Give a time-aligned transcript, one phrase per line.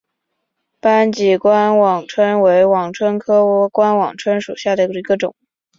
[0.79, 5.35] 斑脊冠网蝽为网蝽科冠网蝽属下的一个种。